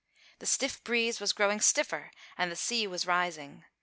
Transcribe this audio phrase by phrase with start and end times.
[0.39, 3.65] The stiff breeze was growing stiffer and the sea was rising.